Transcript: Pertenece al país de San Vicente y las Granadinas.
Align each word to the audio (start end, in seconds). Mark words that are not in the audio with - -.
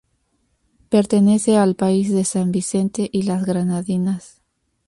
Pertenece 0.89 1.57
al 1.59 1.75
país 1.75 2.11
de 2.11 2.25
San 2.25 2.51
Vicente 2.51 3.07
y 3.13 3.21
las 3.21 3.45
Granadinas. 3.45 4.41